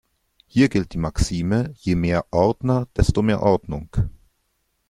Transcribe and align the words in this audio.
Hier 0.47 0.69
gilt 0.69 0.93
die 0.93 0.97
Maxime: 0.97 1.75
Je 1.77 1.93
mehr 1.93 2.25
Ordner, 2.33 2.87
desto 2.97 3.21
mehr 3.21 3.43
Ordnung. 3.43 3.93